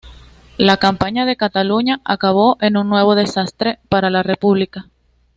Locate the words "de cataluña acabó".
1.27-2.57